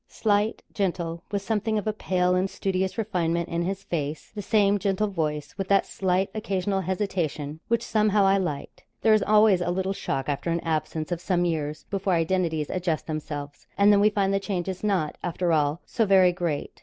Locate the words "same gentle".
4.41-5.09